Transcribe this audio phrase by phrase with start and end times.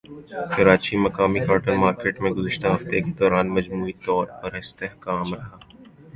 [0.53, 5.57] کراچیمقامی cotton market میں گزشتہ ہفتے کے دوران مجموعی طور پر استحکام رہا